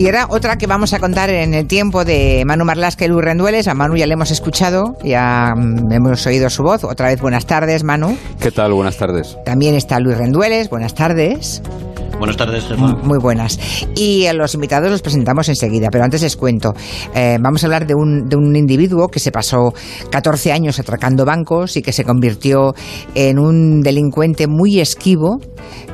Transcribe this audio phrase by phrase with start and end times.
[0.00, 3.22] Y era otra que vamos a contar en el tiempo de Manu Marlasca y Luis
[3.22, 3.68] Rendueles.
[3.68, 6.84] A Manu ya le hemos escuchado, ya mm, hemos oído su voz.
[6.84, 8.16] Otra vez, buenas tardes, Manu.
[8.40, 8.72] ¿Qué tal?
[8.72, 9.36] Buenas tardes.
[9.44, 11.60] También está Luis Rendueles, buenas tardes.
[12.20, 12.98] Buenas tardes, Germán.
[13.02, 13.58] Muy buenas.
[13.96, 16.74] Y a los invitados los presentamos enseguida, pero antes les cuento.
[17.14, 19.72] Eh, vamos a hablar de un, de un individuo que se pasó
[20.10, 22.74] 14 años atracando bancos y que se convirtió
[23.14, 25.40] en un delincuente muy esquivo.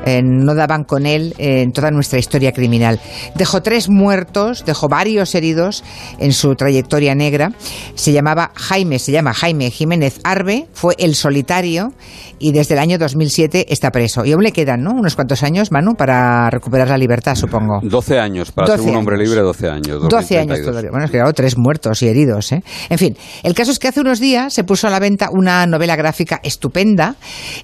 [0.05, 2.99] Eh, no daban con él en toda nuestra historia criminal.
[3.35, 5.85] Dejó tres muertos, dejó varios heridos
[6.19, 7.53] en su trayectoria negra.
[7.95, 11.93] Se llamaba Jaime, se llama Jaime Jiménez Arbe, fue el solitario
[12.37, 14.25] y desde el año 2007 está preso.
[14.25, 14.91] Y aún le quedan, ¿no?
[14.91, 16.16] Unos cuantos años, Manu, para
[16.49, 17.79] recuperar la libertad, supongo.
[17.81, 20.01] 12 años, para 12 ser un hombre libre, 12 años.
[20.09, 20.65] 12 años 2032.
[20.65, 20.91] todavía.
[20.91, 22.51] Bueno, es que claro, tres muertos y heridos.
[22.51, 22.63] ¿eh?
[22.89, 25.65] En fin, el caso es que hace unos días se puso a la venta una
[25.65, 27.15] novela gráfica estupenda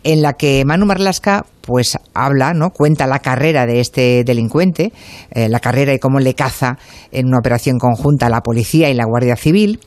[0.04, 2.72] en la que Manu Marlasca pues habla, ¿no?
[2.72, 4.92] Cuenta la carrera de este delincuente,
[5.32, 6.78] eh, la carrera y cómo le caza
[7.12, 9.80] en una operación conjunta la policía y la Guardia Civil.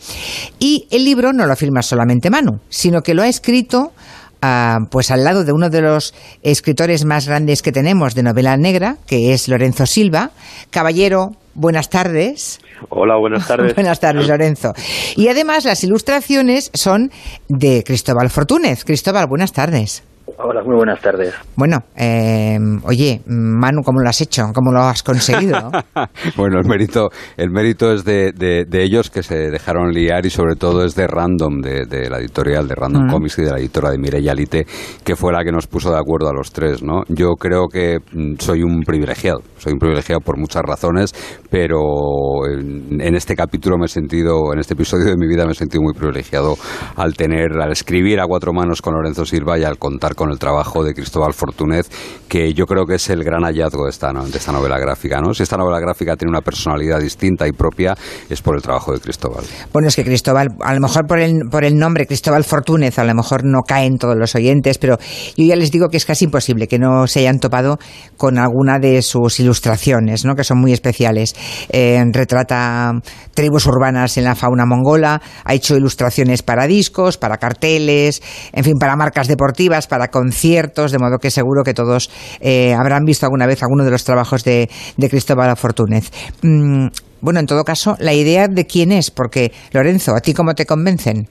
[0.58, 3.92] Y el libro no lo firma solamente Manu, sino que lo ha escrito
[4.42, 8.56] ah, pues al lado de uno de los escritores más grandes que tenemos de novela
[8.56, 10.30] negra, que es Lorenzo Silva.
[10.70, 12.60] Caballero, buenas tardes.
[12.88, 13.74] Hola, buenas tardes.
[13.74, 14.72] Buenas tardes, Lorenzo.
[15.16, 17.10] Y además las ilustraciones son
[17.48, 18.84] de Cristóbal Fortúnez.
[18.84, 20.02] Cristóbal, buenas tardes.
[20.38, 21.34] Hola, muy buenas tardes.
[21.56, 24.42] Bueno, eh, oye, Manu, ¿cómo lo has hecho?
[24.54, 25.70] ¿Cómo lo has conseguido?
[26.36, 30.30] bueno, el mérito, el mérito es de, de- de ellos que se dejaron liar y
[30.30, 33.10] sobre todo es de Random, de, de la editorial de Random Mm.
[33.10, 34.66] Comics y de la editora de Mireia Lite,
[35.04, 37.02] que fue la que nos puso de acuerdo a los tres, ¿no?
[37.08, 41.14] Yo creo que mm, soy un privilegiado, soy un privilegiado por muchas razones,
[41.50, 45.52] pero en, en este capítulo me he sentido, en este episodio de mi vida me
[45.52, 46.56] he sentido muy privilegiado
[46.96, 50.38] al tener, al escribir a cuatro manos con Lorenzo Silva y al contar con el
[50.38, 51.88] trabajo de Cristóbal Fortúnez,
[52.28, 55.34] que yo creo que es el gran hallazgo de esta, de esta novela gráfica, ¿no?
[55.34, 57.94] Si esta novela gráfica tiene una personalidad distinta y propia,
[58.28, 59.44] es por el trabajo de Cristóbal.
[59.72, 63.04] Bueno, es que Cristóbal, a lo mejor por el, por el nombre Cristóbal Fortúnez, a
[63.04, 64.98] lo mejor no caen todos los oyentes, pero
[65.36, 67.78] yo ya les digo que es casi imposible que no se hayan topado
[68.16, 70.34] con alguna de sus ilustraciones, ¿no?
[70.34, 71.34] que son muy especiales.
[71.70, 72.92] Eh, retrata
[73.34, 78.74] tribus urbanas en la fauna mongola, ha hecho ilustraciones para discos, para carteles, en fin,
[78.78, 82.08] para marcas deportivas, para conciertos, de modo que seguro que todos
[82.40, 86.10] eh, habrán visto alguna vez alguno de los trabajos de, de Cristóbal Fortúnez.
[86.42, 86.86] Mm,
[87.20, 90.64] bueno, en todo caso, la idea de quién es, porque Lorenzo, ¿a ti cómo te
[90.64, 91.26] convencen?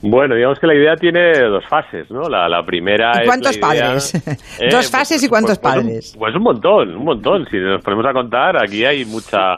[0.00, 2.28] Bueno, digamos que la idea tiene dos fases, ¿no?
[2.28, 4.12] La, la primera ¿Y es cuántos la idea- padres?
[4.60, 6.14] Eh, Dos fases y cuántos pues un- padres.
[6.18, 7.44] pues un montón, un montón.
[7.50, 9.56] Si nos ponemos a contar, aquí hay mucha,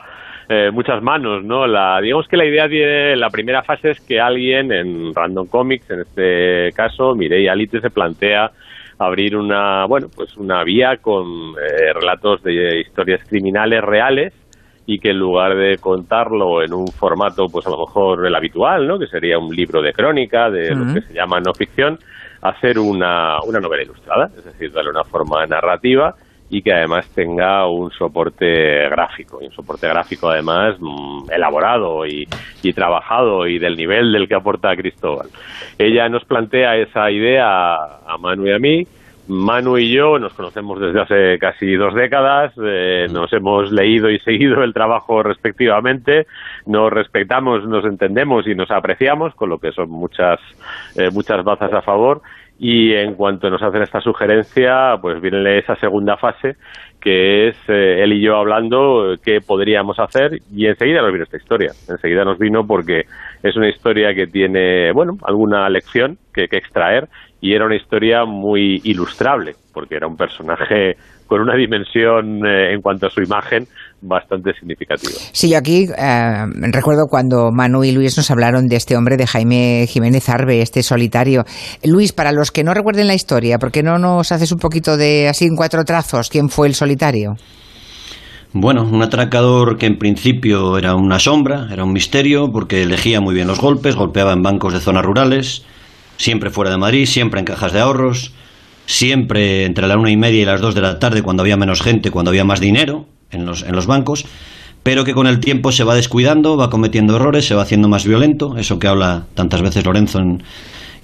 [0.52, 1.64] eh, muchas manos, ¿no?
[1.64, 5.88] La, digamos que la idea tiene, la primera fase es que alguien en Random Comics,
[5.92, 8.50] en este caso, Mireia Alite, se plantea
[8.98, 14.34] abrir una, bueno, pues una vía con eh, relatos de historias criminales reales
[14.86, 18.88] y que en lugar de contarlo en un formato, pues a lo mejor el habitual,
[18.88, 18.98] ¿no?
[18.98, 21.96] Que sería un libro de crónica, de lo que se llama no ficción,
[22.42, 26.16] hacer una, una novela ilustrada, es decir, darle una forma narrativa
[26.50, 32.28] y que además tenga un soporte gráfico, y un soporte gráfico además mm, elaborado y,
[32.62, 35.28] y trabajado y del nivel del que aporta Cristóbal.
[35.78, 38.86] Ella nos plantea esa idea a, Manu y a mí,
[39.28, 44.18] Manu y yo nos conocemos desde hace casi dos décadas, eh, nos hemos leído y
[44.18, 46.26] seguido el trabajo respectivamente,
[46.66, 50.40] nos respetamos, nos entendemos y nos apreciamos, con lo que son muchas,
[50.96, 52.22] eh, muchas bazas a favor.
[52.62, 56.56] Y en cuanto nos hacen esta sugerencia, pues viene esa segunda fase,
[57.00, 61.24] que es eh, él y yo hablando eh, qué podríamos hacer, y enseguida nos vino
[61.24, 61.72] esta historia.
[61.88, 63.06] Enseguida nos vino porque
[63.42, 67.08] es una historia que tiene, bueno, alguna lección que, que extraer,
[67.40, 70.98] y era una historia muy ilustrable, porque era un personaje
[71.30, 73.68] con una dimensión eh, en cuanto a su imagen
[74.02, 75.12] bastante significativa.
[75.32, 79.26] Sí, yo aquí eh, recuerdo cuando Manu y Luis nos hablaron de este hombre de
[79.26, 81.44] Jaime Jiménez Arbe, este solitario.
[81.84, 84.96] Luis, para los que no recuerden la historia, ¿por qué no nos haces un poquito
[84.96, 87.34] de así en cuatro trazos quién fue el solitario?
[88.52, 93.32] Bueno, un atracador que en principio era una sombra, era un misterio, porque elegía muy
[93.32, 95.64] bien los golpes, golpeaba en bancos de zonas rurales,
[96.16, 98.34] siempre fuera de Madrid, siempre en cajas de ahorros,
[98.86, 101.80] siempre entre la una y media y las dos de la tarde, cuando había menos
[101.80, 104.24] gente, cuando había más dinero en los, en los bancos,
[104.82, 108.06] pero que con el tiempo se va descuidando, va cometiendo errores, se va haciendo más
[108.06, 110.42] violento, eso que habla tantas veces Lorenzo en-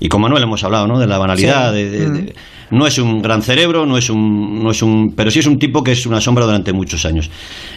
[0.01, 0.99] y con Manuel hemos hablado, ¿no?
[0.99, 1.77] De la banalidad, Sí.
[1.79, 2.35] de- de- de-
[2.71, 5.59] no es un gran cerebro, no es un, no es un, pero sí es un
[5.59, 7.31] tipo que es una sombra durante muchos años.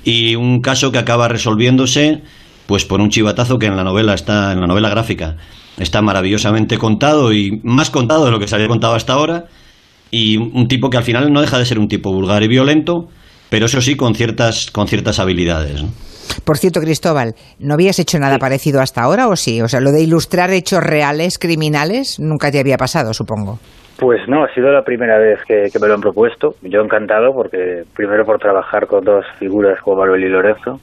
[0.03, 2.21] Y un caso que acaba resolviéndose,
[2.65, 5.37] pues por un chivatazo que en la novela está, en la novela gráfica,
[5.77, 9.45] está maravillosamente contado y más contado de lo que se había contado hasta ahora.
[10.11, 13.07] Y un tipo que al final no deja de ser un tipo vulgar y violento,
[13.49, 15.83] pero eso sí con ciertas, con ciertas habilidades.
[16.43, 19.61] Por cierto, Cristóbal, ¿no habías hecho nada parecido hasta ahora o sí?
[19.61, 23.59] O sea, lo de ilustrar hechos reales, criminales, nunca te había pasado, supongo.
[23.99, 26.55] Pues no, ha sido la primera vez que, me lo han propuesto.
[26.61, 30.79] Yo encantado porque primero por trabajar con dos figuras como Manuel y Lorenzo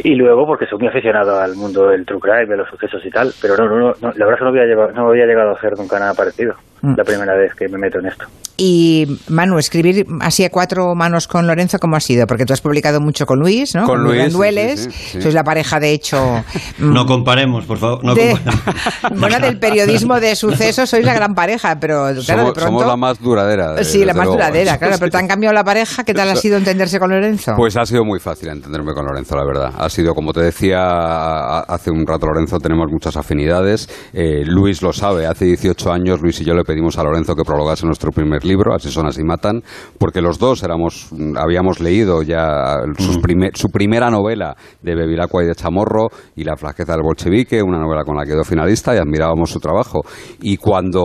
[0.00, 3.10] y luego porque soy muy aficionado al mundo del true crime, de los sucesos y
[3.10, 3.32] tal.
[3.40, 5.78] Pero no, no, no, la verdad es que no había, no había llegado a hacer
[5.78, 6.54] nunca nada parecido.
[6.82, 6.94] Mm.
[6.96, 8.26] La primera vez que me meto en esto.
[8.60, 12.26] Y Manu, escribir así a cuatro manos con Lorenzo, ¿cómo ha sido?
[12.26, 13.84] Porque tú has publicado mucho con Luis, ¿no?
[13.84, 14.32] Con, Luis.
[14.32, 14.88] Dueles.
[15.20, 16.42] Sois la pareja, de hecho.
[16.78, 18.04] no comparemos, por favor.
[18.04, 18.14] No
[19.16, 22.78] bueno, del periodismo de sucesos sois la gran pareja, pero claro, de pronto.
[22.78, 23.82] Somos la más duradera.
[23.84, 24.96] sí, la más duradera, claro.
[24.98, 26.04] Pero te han cambiado la pareja.
[26.04, 27.54] ¿Qué tal ha sido entenderse con Lorenzo?
[27.56, 29.72] Pues ha sido muy fácil entenderme con Lorenzo, la verdad.
[29.76, 33.88] Ha sido, como te decía hace un rato, Lorenzo, tenemos muchas afinidades.
[34.12, 35.26] Eh, Luis lo sabe.
[35.26, 38.74] Hace 18 años, Luis y yo le pedimos a Lorenzo que prologase nuestro primer libro,
[38.74, 39.62] Así son, así matan,
[39.98, 43.52] porque los dos éramos, habíamos leído ya mm.
[43.54, 48.04] su primera novela de Bevilacqua y de Chamorro y La flaqueza del bolchevique, una novela
[48.04, 50.00] con la que quedó finalista y admirábamos su trabajo.
[50.40, 51.02] Y cuando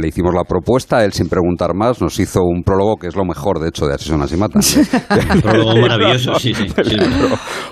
[0.00, 0.65] le hicimos la propuesta,
[1.04, 3.94] él sin preguntar más nos hizo un prólogo que es lo mejor, de hecho, de
[3.94, 4.62] Así son, así matan.
[5.34, 6.66] un prólogo maravilloso, sí, sí.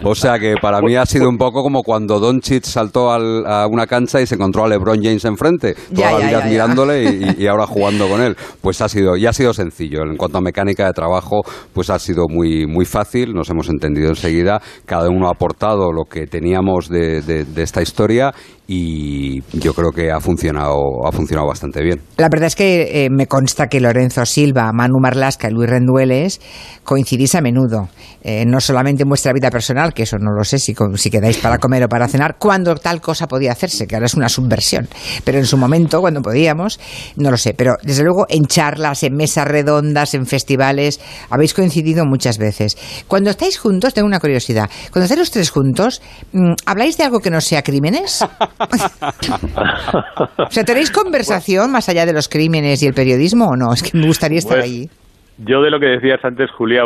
[0.02, 3.67] o sea que para mí ha sido un poco como cuando Don Chit saltó a
[3.67, 7.46] una cancha y se encontró a LeBron James enfrente, toda la vida admirándole y, y
[7.46, 8.37] ahora jugando con él.
[8.61, 10.02] Pues ha sido, y ha sido sencillo.
[10.02, 11.43] En cuanto a mecánica de trabajo,
[11.73, 16.05] pues ha sido muy, muy fácil, nos hemos entendido enseguida, cada uno ha aportado lo
[16.05, 18.32] que teníamos de, de esta historia
[18.66, 22.00] y yo creo que ha funcionado, ha funcionado bastante bien.
[22.16, 26.40] La verdad es que eh, me consta que Lorenzo Silva, Manu Marlasca y Luis Rendueles
[26.82, 27.88] coincidís a menudo,
[28.22, 31.38] eh, no solamente en vuestra vida personal, que eso no lo sé si, si quedáis
[31.38, 34.88] para comer o para cenar, cuando tal cosa podía hacerse, que ahora es una subversión,
[35.25, 36.81] pero en su momento, cuando podíamos,
[37.17, 42.06] no lo sé, pero desde luego en charlas, en mesas redondas, en festivales, habéis coincidido
[42.06, 42.78] muchas veces.
[43.08, 46.00] Cuando estáis juntos, tengo una curiosidad, cuando estáis los tres juntos,
[46.32, 48.25] mm, ¿habláis de algo que no sea crímenes?
[50.39, 53.73] o sea, ¿tenéis conversación más allá de los crímenes y el periodismo o no?
[53.73, 54.91] Es que me gustaría estar pues, ahí.
[55.38, 56.82] Yo de lo que decías antes, Julia,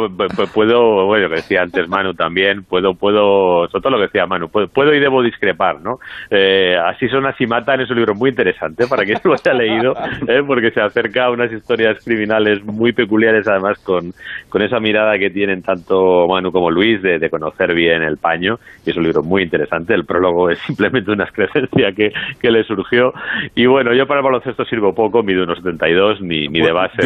[0.54, 4.48] puedo, bueno, que decía antes Manu también, puedo, puedo, sobre todo lo que decía Manu,
[4.48, 5.98] puedo, y debo discrepar, ¿no?
[6.30, 9.92] Eh, así son, así matan, es un libro muy interesante para quien lo haya leído,
[10.28, 10.42] ¿eh?
[10.46, 14.12] porque se acerca a unas historias criminales muy peculiares, además con,
[14.48, 18.58] con esa mirada que tienen tanto Manu como Luis de, de, conocer bien el paño,
[18.86, 22.64] y es un libro muy interesante, el prólogo es simplemente una excrescencia que, que le
[22.64, 23.12] surgió,
[23.54, 27.02] y bueno, yo para el baloncesto sirvo poco, mido unos 72, ni, ni de base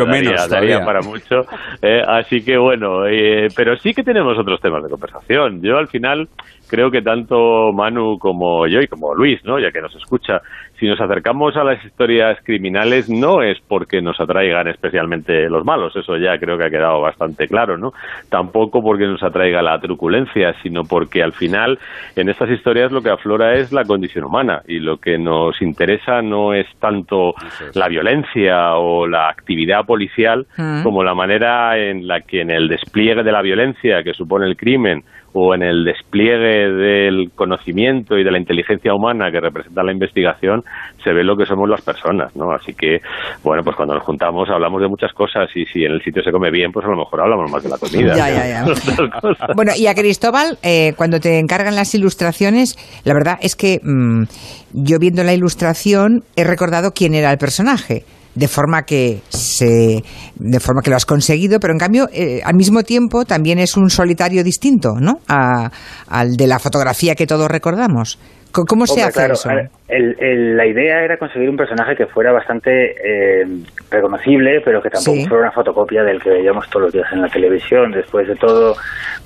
[0.48, 1.31] daría para mucho,
[1.80, 5.62] eh, así que bueno, eh, pero sí que tenemos otros temas de conversación.
[5.62, 6.28] Yo al final
[6.68, 9.58] creo que tanto Manu como yo y como Luis, ¿no?
[9.58, 10.40] ya que nos escucha,
[10.82, 15.94] si nos acercamos a las historias criminales no es porque nos atraigan especialmente los malos,
[15.94, 17.92] eso ya creo que ha quedado bastante claro, ¿no?
[18.28, 21.78] Tampoco porque nos atraiga la truculencia, sino porque al final
[22.16, 26.20] en estas historias lo que aflora es la condición humana y lo que nos interesa
[26.20, 27.36] no es tanto
[27.74, 30.82] la violencia o la actividad policial mm.
[30.82, 34.56] como la manera en la que en el despliegue de la violencia que supone el
[34.56, 39.92] crimen o en el despliegue del conocimiento y de la inteligencia humana que representa la
[39.92, 40.62] investigación,
[41.02, 42.52] se ve lo que somos las personas, ¿no?
[42.52, 42.98] Así que,
[43.42, 46.30] bueno, pues cuando nos juntamos hablamos de muchas cosas y si en el sitio se
[46.30, 48.14] come bien, pues a lo mejor hablamos más de la comida.
[48.14, 49.54] Ya, ya, ya.
[49.56, 54.24] bueno, y a Cristóbal, eh, cuando te encargan las ilustraciones, la verdad es que mm,
[54.72, 60.02] yo viendo la ilustración he recordado quién era el personaje de forma que se
[60.36, 63.76] de forma que lo has conseguido pero en cambio eh, al mismo tiempo también es
[63.76, 68.18] un solitario distinto no al de la fotografía que todos recordamos
[68.52, 69.50] cómo se hace eso
[69.88, 73.44] la idea era conseguir un personaje que fuera bastante eh,
[73.90, 77.28] reconocible pero que tampoco fuera una fotocopia del que veíamos todos los días en la
[77.28, 77.90] televisión.
[77.92, 78.74] Después de todo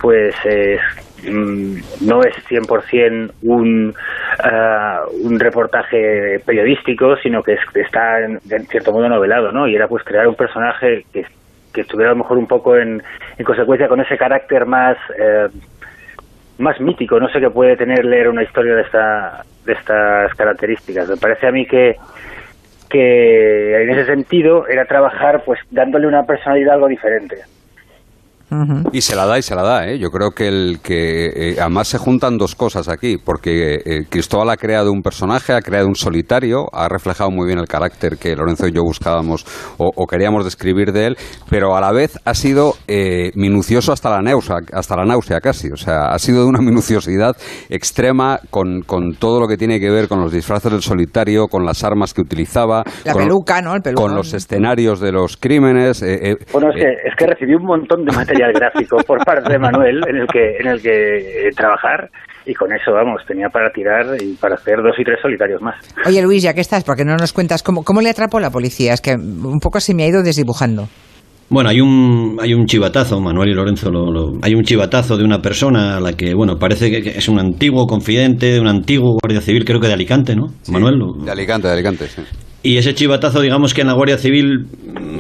[0.01, 0.81] pues es
[1.25, 9.09] Mm, no es 100% un, uh, un reportaje periodístico, sino que está en, cierto modo
[9.09, 9.67] novelado, ¿no?
[9.67, 11.23] Y era pues crear un personaje que,
[11.73, 13.03] que estuviera a lo mejor un poco en,
[13.39, 15.49] en consecuencia con ese carácter más eh,
[16.59, 21.09] más mítico, no sé qué puede tener leer una historia de esta de estas características.
[21.09, 21.97] Me parece a mí que
[22.89, 27.43] que en ese sentido era trabajar pues dándole una personalidad algo diferente.
[28.93, 29.99] Y se la da y se la da, ¿eh?
[29.99, 34.51] Yo creo que el que eh, además se juntan dos cosas aquí, porque eh, Cristóbal
[34.51, 38.37] ha creado un personaje, ha creado un solitario, ha reflejado muy bien el carácter que
[38.37, 39.45] Lorenzo y yo buscábamos
[39.79, 41.17] o, queríamos describir de él,
[41.51, 45.69] pero a la vez ha sido eh, minucioso hasta la náusea, hasta la náusea casi,
[45.73, 47.37] o sea, ha sido de una minuciosidad
[47.69, 51.65] extrema con, con todo lo que tiene que ver con los disfraces del solitario, con
[51.65, 53.75] las armas que utilizaba, la con, peluca, ¿no?
[53.95, 56.01] con los escenarios de los crímenes.
[56.53, 59.59] bueno, es que, es que recibí un montón de material material gráfico por parte de
[59.59, 62.11] Manuel en el que, en el que trabajar
[62.45, 65.75] y con eso, vamos, tenía para tirar y para hacer dos y tres solitarios más.
[66.07, 68.51] Oye, Luis, ya que estás, ¿por qué no nos cuentas cómo, cómo le atrapó la
[68.51, 68.93] policía?
[68.93, 70.89] Es que un poco se me ha ido desdibujando.
[71.49, 75.39] Bueno, hay un, hay un chivatazo, Manuel y Lorenzo, lo, hay un chivatazo de una
[75.41, 79.41] persona a la que, bueno, parece que es un antiguo confidente de un antiguo guardia
[79.41, 80.47] civil, creo que de Alicante, ¿no?
[80.73, 80.95] Manuel.
[81.25, 82.23] De Alicante, de Alicante, sí.
[82.65, 84.67] Y ese chivatazo, digamos que en la Guardia Civil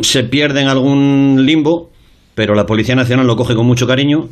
[0.00, 1.92] se pierde en algún limbo,
[2.36, 4.28] pero la Policía Nacional lo coge con mucho cariño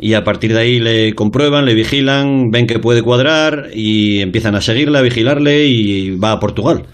[0.00, 4.56] y a partir de ahí le comprueban, le vigilan, ven que puede cuadrar y empiezan
[4.56, 6.86] a seguirle, a vigilarle y va a Portugal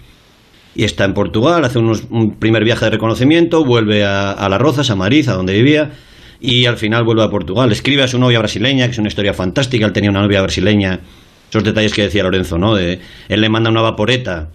[0.75, 4.61] y está en Portugal, hace unos, un primer viaje de reconocimiento, vuelve a, a Las
[4.61, 5.91] Rozas, a Madrid, a donde vivía,
[6.39, 7.71] y al final vuelve a Portugal.
[7.71, 10.99] Escribe a su novia brasileña, que es una historia fantástica, él tenía una novia brasileña,
[11.49, 12.75] esos detalles que decía Lorenzo, ¿no?
[12.75, 14.49] De, él le manda una vaporeta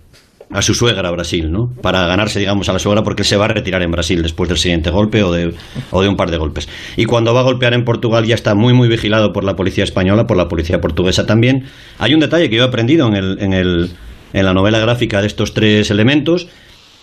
[0.51, 1.71] a su suegra a Brasil, ¿no?
[1.83, 4.59] Para ganarse, digamos, a la suegra porque se va a retirar en Brasil después del
[4.59, 5.55] siguiente golpe o de,
[5.91, 6.69] o de un par de golpes.
[6.97, 9.85] Y cuando va a golpear en Portugal ya está muy, muy vigilado por la policía
[9.85, 11.65] española, por la policía portuguesa también.
[11.99, 13.91] Hay un detalle que yo he aprendido en el, en el
[14.33, 16.49] en la novela gráfica de estos tres elementos,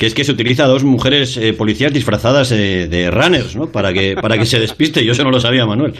[0.03, 3.67] que es que se utiliza a dos mujeres eh, policías disfrazadas de runners, ¿no?
[3.67, 5.05] Para que, para que se despiste.
[5.05, 5.93] Yo eso no lo sabía, Manuel.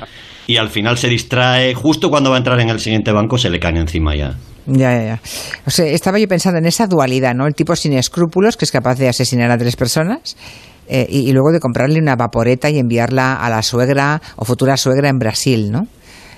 [0.45, 3.49] Y al final se distrae, justo cuando va a entrar en el siguiente banco se
[3.49, 4.35] le cae encima ya.
[4.65, 5.21] Ya, ya, ya.
[5.65, 7.47] O sea, estaba yo pensando en esa dualidad, ¿no?
[7.47, 10.35] El tipo sin escrúpulos, que es capaz de asesinar a tres personas,
[10.89, 14.75] eh, y, y, luego de comprarle una vaporeta y enviarla a la suegra o futura
[14.75, 15.87] suegra en Brasil, ¿no?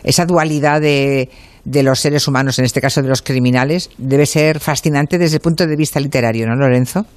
[0.03, 1.29] Esa dualidad de
[1.65, 5.41] de los seres humanos, en este caso de los criminales, debe ser fascinante desde el
[5.41, 7.07] punto de vista literario, ¿no, Lorenzo?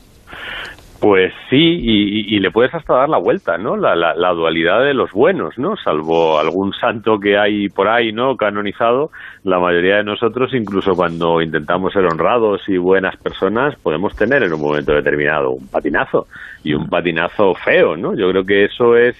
[1.00, 3.76] Pues sí, y, le puedes hasta dar la vuelta, ¿no?
[3.76, 5.76] La, la, dualidad de los buenos, ¿no?
[5.76, 8.36] Salvo algún santo que hay por ahí, ¿no?
[8.36, 9.12] Canonizado,
[9.44, 14.52] la mayoría de nosotros, incluso cuando intentamos ser honrados y buenas personas, podemos tener en
[14.52, 16.26] un momento determinado un patinazo,
[16.64, 18.16] y un patinazo feo, ¿no?
[18.16, 19.16] Yo creo que eso es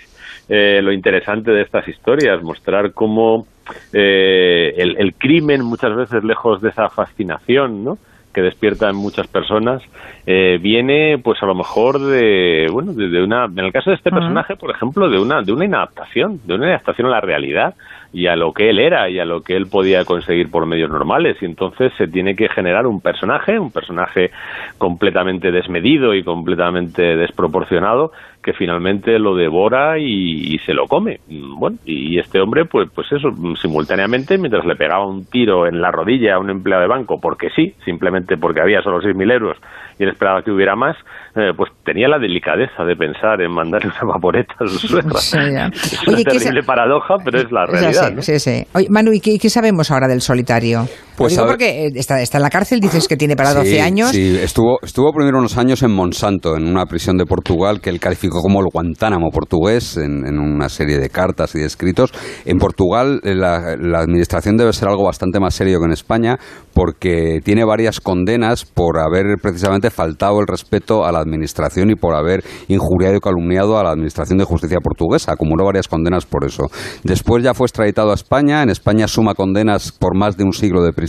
[0.49, 3.47] eh, lo interesante de estas historias, mostrar cómo
[3.93, 7.99] eh, el, crimen muchas veces lejos de esa fascinación, ¿no?
[8.33, 9.83] Que despierta en muchas personas
[10.27, 14.11] eh, viene pues a lo mejor de bueno de, una en el caso de este
[14.11, 17.75] personaje por ejemplo de una de una inadaptación de una inadaptación a la realidad
[18.13, 20.91] y a lo que él era y a lo que él podía conseguir por medios
[20.91, 21.37] normales.
[21.41, 24.31] Y entonces se tiene que generar un personaje un personaje
[24.79, 28.13] completamente desmedido y completamente desproporcionado
[28.49, 31.21] que finalmente lo devora y, se lo come.
[31.29, 33.29] Bueno, y este hombre, pues, pues eso,
[33.61, 37.49] simultáneamente, mientras le pegaba un tiro en la rodilla a un empleado de banco, porque
[37.55, 39.59] sí, simplemente porque había solo 6.000 euros
[39.99, 40.97] y él esperaba que hubiera más,
[41.37, 45.19] eh, pues tenía la delicadeza de pensar en mandarle una vaporeta a su suegra.
[45.19, 48.15] es una terrible paradoja, pero es la realidad.
[48.21, 50.87] Sí, sí, Oye, Manu, ¿y qué, sabemos ahora del solitario?
[51.19, 54.11] Pues digo porque eh, está, está, en la cárcel, dices que tiene para 12 años.
[54.13, 57.99] Sí, estuvo, estuvo primero unos años en Monsanto, en una prisión de Portugal que él
[57.99, 62.13] calificó como el Guantánamo portugués, en, una serie de cartas y de escritos.
[62.45, 66.39] En Portugal eh, la, la administración debe ser algo bastante más serio que en España,
[66.73, 72.15] porque tiene varias condenas por haber precisamente faltado el respeto a la administración y por
[72.15, 75.33] haber injuriado y calumniado a la administración de justicia portuguesa.
[75.33, 76.67] Acumuló varias condenas por eso.
[77.03, 78.63] Después ya fue extraditado a España.
[78.63, 81.08] En España suma condenas por más de un siglo de prisión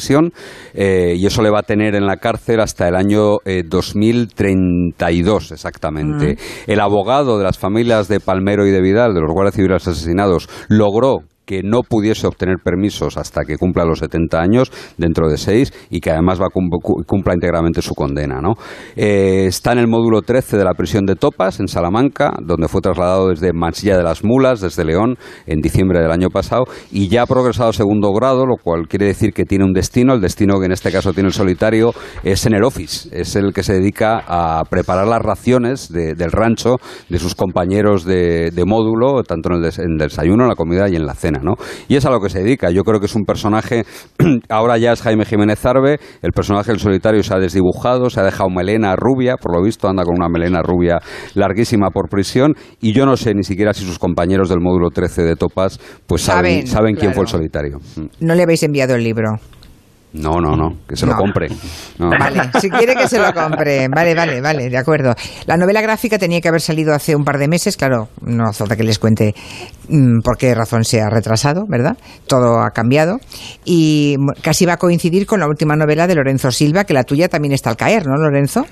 [0.74, 5.53] eh, y eso le va a tener en la cárcel hasta el año 2032 eh,
[5.53, 6.38] exactamente.
[6.68, 10.50] El abogado de las familias de Palmero y de Vidal, de los guardias civiles asesinados,
[10.68, 15.74] logró que no pudiese obtener permisos hasta que cumpla los 70 años, dentro de seis,
[15.89, 18.39] y que además va cumpla íntegramente su condena.
[18.39, 18.53] ¿no?
[18.96, 22.82] Eh, está en el módulo 13 de la prisión de Topas, en Salamanca, donde fue
[22.82, 27.24] trasladado desde Mansilla de las Mulas, desde León, en diciembre del año pasado, y ya
[27.24, 30.13] ha progresado a segundo grado, lo cual quiere decir que tiene un destino.
[30.13, 33.53] El destino que en este caso tiene el solitario es en el office, es el
[33.53, 36.75] que se dedica a preparar las raciones del rancho
[37.10, 41.15] de sus compañeros de, módulo, tanto en el desayuno, en la comida y en la
[41.15, 41.38] cena.
[41.88, 42.69] Y es a lo que se dedica.
[42.69, 43.86] Yo creo que es un personaje,
[44.50, 48.24] ahora ya es Jaime Jiménez Arbe, el personaje del solitario se ha desdibujado, se ha
[48.24, 51.00] dejado melena rubia, por lo visto anda con una melena rubia
[51.36, 55.24] larguísima por prisión, y yo no sé ni siquiera si sus compañeros del módulo 13
[55.24, 57.79] de Topas pues saben, saben, quién fue el solitario.
[58.19, 59.38] No le habéis enviado el libro.
[60.11, 61.49] No, no, no, que se lo compre.
[61.99, 63.87] Vale, si quiere que se lo compre.
[63.87, 65.13] Vale, vale, vale, de acuerdo.
[65.45, 68.59] La novela gráfica tenía que haber salido hace un par de meses, claro, no hace
[68.59, 69.35] falta que les cuente
[69.87, 71.95] mm, por qué razón se ha retrasado, ¿verdad?
[72.27, 73.19] Todo ha cambiado.
[73.65, 77.29] Y casi va a coincidir con la última novela de Lorenzo Silva, que la tuya
[77.29, 78.65] también está al caer, ¿no, Lorenzo?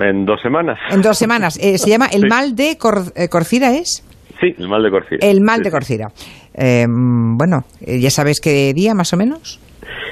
[0.00, 0.78] En dos semanas.
[0.90, 1.58] En dos semanas.
[1.62, 4.04] Eh, ¿Se llama El mal de eh, Corcira, es?
[4.38, 5.26] Sí, el mal de Corcira.
[5.26, 6.08] El mal de Corcira.
[6.52, 9.60] Eh, bueno, ¿ya sabes qué día más o menos?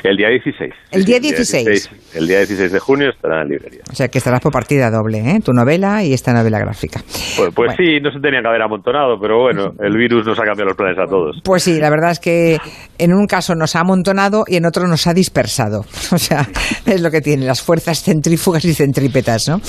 [0.03, 0.73] El día 16.
[0.93, 1.91] El día 16.
[2.15, 3.83] El día 16 de junio estará en librería.
[3.91, 5.41] O sea que estarás por partida doble, ¿eh?
[5.45, 7.01] Tu novela y esta novela gráfica.
[7.37, 10.45] Pues, pues sí, no se tenía que haber amontonado, pero bueno, el virus nos ha
[10.45, 11.41] cambiado los planes a todos.
[11.45, 12.59] Pues sí, la verdad es que
[12.99, 15.85] en un caso nos ha amontonado y en otro nos ha dispersado.
[16.17, 16.49] O sea,
[16.87, 19.61] es lo que tiene, las fuerzas centrífugas y centrípetas, ¿no?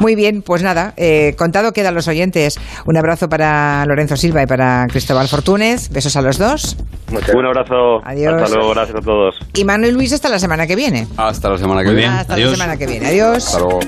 [0.00, 2.58] Muy bien, pues nada, eh, contado quedan los oyentes.
[2.84, 5.88] Un abrazo para Lorenzo Silva y para Cristóbal Fortúnez.
[5.90, 6.76] Besos a los dos.
[7.34, 8.00] Un abrazo.
[8.04, 8.42] Adiós.
[8.42, 9.34] Hasta luego, gracias a todos.
[9.58, 11.08] Y Manuel Luis hasta la semana que viene.
[11.16, 12.06] Hasta la semana que viene.
[12.06, 13.08] Hasta la semana que viene.
[13.08, 13.44] Adiós.
[13.48, 13.80] Hasta luego.